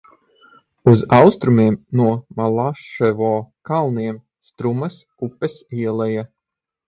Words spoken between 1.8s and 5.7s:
no Malaševo kalniem– Strumas upes